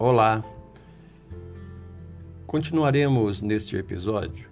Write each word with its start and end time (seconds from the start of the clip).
Olá! 0.00 0.44
Continuaremos 2.46 3.42
neste 3.42 3.76
episódio 3.76 4.48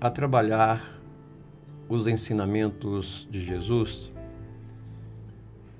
a 0.00 0.08
trabalhar 0.08 1.00
os 1.88 2.06
ensinamentos 2.06 3.26
de 3.28 3.42
Jesus 3.42 4.12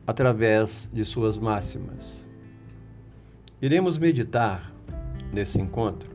através 0.05 0.91
de 0.93 1.05
suas 1.05 1.39
máximas. 1.39 2.27
Iremos 3.63 3.99
meditar 3.99 4.73
nesse 5.33 5.61
encontro 5.61 6.11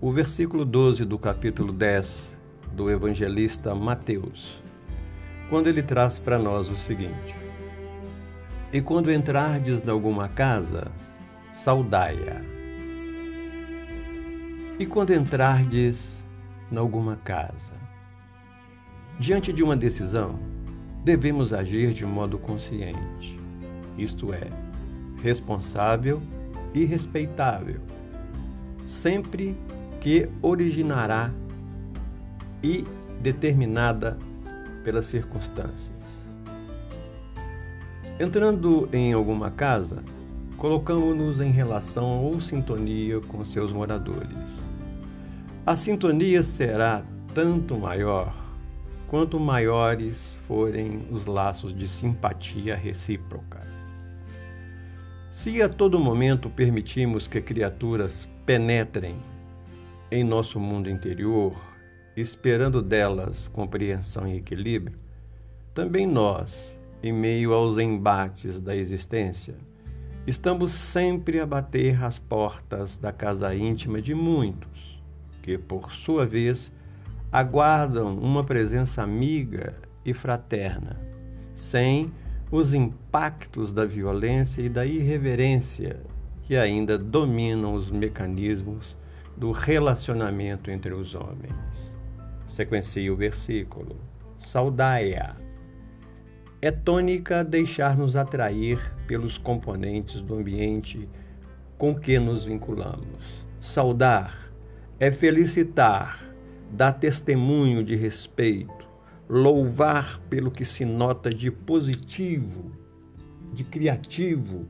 o 0.00 0.10
versículo 0.10 0.64
12 0.64 1.04
do 1.04 1.18
capítulo 1.18 1.74
10 1.74 2.40
do 2.72 2.90
evangelista 2.90 3.74
Mateus, 3.74 4.62
quando 5.50 5.66
ele 5.66 5.82
traz 5.82 6.18
para 6.18 6.38
nós 6.38 6.70
o 6.70 6.74
seguinte: 6.74 7.36
E 8.72 8.80
quando 8.80 9.12
entrardes 9.12 9.86
em 9.86 9.90
alguma 9.90 10.26
casa, 10.26 10.90
saudai-a. 11.54 12.40
E 14.78 14.86
quando 14.86 15.14
entrardes 15.14 16.16
em 16.70 16.76
alguma 16.76 17.16
casa, 17.16 17.72
diante 19.18 19.52
de 19.52 19.62
uma 19.62 19.76
decisão, 19.76 20.38
devemos 21.04 21.52
agir 21.52 21.92
de 21.92 22.06
modo 22.06 22.38
consciente, 22.38 23.38
isto 23.98 24.32
é, 24.32 24.48
responsável 25.22 26.22
e 26.74 26.84
respeitável, 26.84 27.80
sempre 28.86 29.56
que 30.00 30.28
originará 30.40 31.30
e 32.62 32.84
determinada 33.20 34.18
pelas 34.82 35.06
circunstâncias. 35.06 35.92
Entrando 38.18 38.88
em 38.92 39.12
alguma 39.12 39.50
casa, 39.50 40.02
colocamos-nos 40.56 41.40
em 41.40 41.50
relação 41.50 42.24
ou 42.24 42.40
sintonia 42.40 43.20
com 43.20 43.44
seus 43.44 43.72
moradores. 43.72 44.38
A 45.64 45.76
sintonia 45.76 46.42
será 46.42 47.04
tanto 47.34 47.78
maior 47.78 48.34
quanto 49.08 49.38
maiores 49.38 50.38
forem 50.48 51.06
os 51.10 51.26
laços 51.26 51.74
de 51.74 51.86
simpatia 51.86 52.74
recíproca. 52.74 53.60
Se 55.30 55.62
a 55.62 55.68
todo 55.68 55.98
momento 55.98 56.48
permitimos 56.48 57.26
que 57.26 57.40
criaturas 57.40 58.28
penetrem 58.44 59.16
em 60.10 60.24
nosso 60.24 60.58
mundo 60.58 60.90
interior, 60.90 61.54
esperando 62.16 62.82
delas 62.82 63.48
compreensão 63.48 64.26
e 64.26 64.36
equilíbrio, 64.36 64.98
também 65.74 66.06
nós, 66.06 66.76
em 67.02 67.12
meio 67.12 67.52
aos 67.52 67.78
embates 67.78 68.60
da 68.60 68.76
existência, 68.76 69.54
Estamos 70.24 70.70
sempre 70.70 71.40
a 71.40 71.46
bater 71.46 72.04
as 72.04 72.16
portas 72.16 72.96
da 72.96 73.10
casa 73.10 73.52
íntima 73.56 74.00
de 74.00 74.14
muitos, 74.14 75.02
que, 75.42 75.58
por 75.58 75.92
sua 75.92 76.24
vez, 76.24 76.70
aguardam 77.32 78.16
uma 78.18 78.44
presença 78.44 79.02
amiga 79.02 79.74
e 80.04 80.14
fraterna, 80.14 81.00
sem 81.56 82.12
os 82.52 82.72
impactos 82.72 83.72
da 83.72 83.84
violência 83.84 84.62
e 84.62 84.68
da 84.68 84.86
irreverência 84.86 86.00
que 86.44 86.54
ainda 86.56 86.96
dominam 86.96 87.74
os 87.74 87.90
mecanismos 87.90 88.96
do 89.36 89.50
relacionamento 89.50 90.70
entre 90.70 90.94
os 90.94 91.16
homens. 91.16 91.52
Sequencia 92.46 93.12
o 93.12 93.16
versículo. 93.16 93.96
Saudai-a 94.38 95.34
é 96.62 96.70
tônica 96.70 97.42
deixar-nos 97.42 98.14
atrair 98.14 98.78
pelos 99.08 99.36
componentes 99.36 100.22
do 100.22 100.36
ambiente 100.36 101.08
com 101.76 101.92
que 101.92 102.20
nos 102.20 102.44
vinculamos. 102.44 103.44
Saudar 103.60 104.48
é 105.00 105.10
felicitar, 105.10 106.22
dar 106.70 106.92
testemunho 106.92 107.82
de 107.82 107.96
respeito, 107.96 108.88
louvar 109.28 110.20
pelo 110.30 110.52
que 110.52 110.64
se 110.64 110.84
nota 110.84 111.30
de 111.30 111.50
positivo, 111.50 112.70
de 113.52 113.64
criativo, 113.64 114.68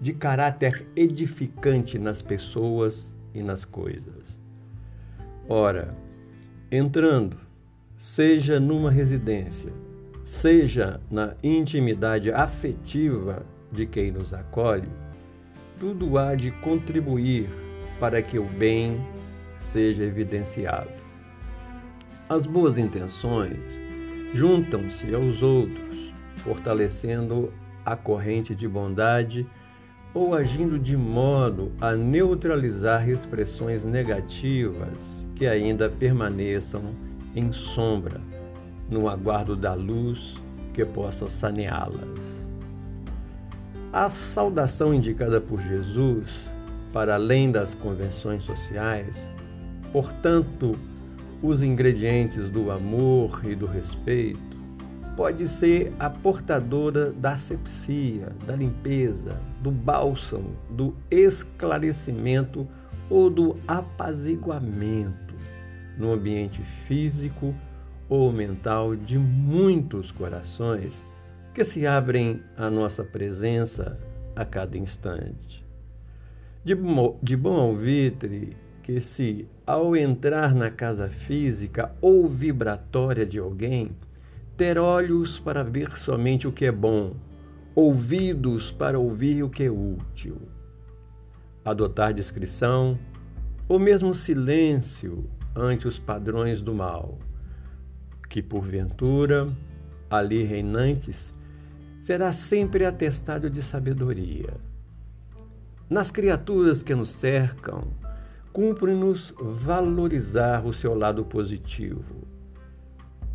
de 0.00 0.12
caráter 0.12 0.86
edificante 0.94 1.98
nas 1.98 2.22
pessoas 2.22 3.12
e 3.34 3.42
nas 3.42 3.64
coisas. 3.64 4.40
Ora, 5.48 5.90
entrando, 6.70 7.36
seja 7.98 8.60
numa 8.60 8.92
residência, 8.92 9.72
seja 10.24 11.00
na 11.10 11.34
intimidade 11.42 12.30
afetiva 12.30 13.44
de 13.70 13.86
quem 13.86 14.10
nos 14.10 14.32
acolhe, 14.32 14.88
tudo 15.78 16.16
há 16.18 16.34
de 16.34 16.50
contribuir 16.50 17.48
para 17.98 18.22
que 18.22 18.38
o 18.38 18.44
bem 18.44 19.00
seja 19.58 20.04
evidenciado. 20.04 20.90
As 22.28 22.46
boas 22.46 22.78
intenções 22.78 23.58
juntam-se 24.32 25.14
aos 25.14 25.42
outros, 25.42 26.12
fortalecendo 26.38 27.52
a 27.84 27.96
corrente 27.96 28.54
de 28.54 28.66
bondade 28.68 29.46
ou 30.14 30.34
agindo 30.34 30.78
de 30.78 30.96
modo 30.96 31.72
a 31.80 31.94
neutralizar 31.94 33.08
expressões 33.08 33.84
negativas 33.84 35.28
que 35.34 35.46
ainda 35.46 35.88
permaneçam 35.88 36.94
em 37.34 37.50
sombra 37.50 38.20
no 38.92 39.08
aguardo 39.08 39.56
da 39.56 39.72
luz 39.72 40.34
que 40.74 40.84
possa 40.84 41.28
saneá-las. 41.28 42.18
A 43.90 44.08
saudação 44.10 44.92
indicada 44.92 45.40
por 45.40 45.60
Jesus, 45.60 46.28
para 46.92 47.14
além 47.14 47.50
das 47.50 47.74
convenções 47.74 48.44
sociais, 48.44 49.16
portanto, 49.92 50.76
os 51.42 51.62
ingredientes 51.62 52.50
do 52.50 52.70
amor 52.70 53.40
e 53.44 53.54
do 53.54 53.66
respeito, 53.66 54.52
pode 55.16 55.48
ser 55.48 55.92
a 55.98 56.08
portadora 56.08 57.12
da 57.12 57.32
asepsia, 57.32 58.28
da 58.46 58.54
limpeza, 58.54 59.40
do 59.60 59.70
bálsamo, 59.70 60.54
do 60.70 60.94
esclarecimento 61.10 62.66
ou 63.10 63.28
do 63.28 63.56
apaziguamento 63.66 65.34
no 65.98 66.12
ambiente 66.12 66.62
físico 66.86 67.54
ou 68.12 68.30
mental 68.30 68.94
de 68.94 69.18
muitos 69.18 70.10
corações 70.10 70.92
que 71.54 71.64
se 71.64 71.86
abrem 71.86 72.42
à 72.54 72.68
nossa 72.68 73.02
presença 73.02 73.98
a 74.36 74.44
cada 74.44 74.76
instante. 74.76 75.64
De, 76.62 76.74
de 77.22 77.36
bom 77.38 77.56
alvitre 77.58 78.54
que 78.82 79.00
se, 79.00 79.48
ao 79.66 79.96
entrar 79.96 80.54
na 80.54 80.70
casa 80.70 81.08
física 81.08 81.90
ou 82.02 82.28
vibratória 82.28 83.24
de 83.24 83.38
alguém, 83.38 83.92
ter 84.58 84.76
olhos 84.76 85.38
para 85.38 85.62
ver 85.62 85.96
somente 85.96 86.46
o 86.46 86.52
que 86.52 86.66
é 86.66 86.72
bom, 86.72 87.14
ouvidos 87.74 88.70
para 88.70 88.98
ouvir 88.98 89.42
o 89.42 89.48
que 89.48 89.62
é 89.62 89.70
útil, 89.70 90.36
adotar 91.64 92.12
discrição 92.12 92.98
ou 93.66 93.78
mesmo 93.78 94.14
silêncio 94.14 95.24
ante 95.56 95.88
os 95.88 95.98
padrões 95.98 96.60
do 96.60 96.74
mal 96.74 97.18
que 98.32 98.40
porventura, 98.40 99.46
ali 100.08 100.42
reinantes, 100.42 101.30
será 102.00 102.32
sempre 102.32 102.86
atestado 102.86 103.50
de 103.50 103.62
sabedoria. 103.62 104.54
Nas 105.88 106.10
criaturas 106.10 106.82
que 106.82 106.94
nos 106.94 107.10
cercam, 107.10 107.88
cumpre-nos 108.50 109.34
valorizar 109.38 110.64
o 110.64 110.72
seu 110.72 110.94
lado 110.94 111.26
positivo. 111.26 112.26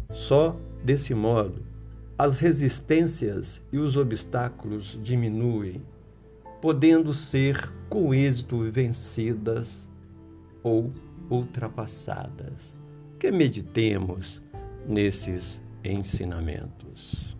Só 0.09 0.59
desse 0.83 1.13
modo, 1.13 1.61
as 2.17 2.39
resistências 2.39 3.61
e 3.71 3.77
os 3.77 3.95
obstáculos 3.95 4.97
diminuem, 4.99 5.79
podendo 6.59 7.13
ser 7.13 7.71
com 7.87 8.15
êxito 8.15 8.63
vencidas 8.71 9.87
ou 10.63 10.91
ultrapassadas. 11.29 12.73
Que 13.19 13.31
meditemos 13.31 14.41
nesses 14.87 15.59
ensinamentos. 15.83 17.35